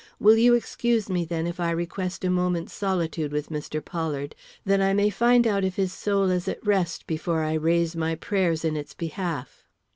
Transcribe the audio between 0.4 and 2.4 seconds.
excuse me, then, if I request a